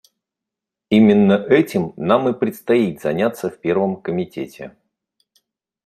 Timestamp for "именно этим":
0.89-1.93